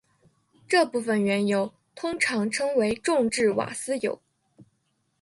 [0.67, 4.19] 这部分原油通常称为重质瓦斯油。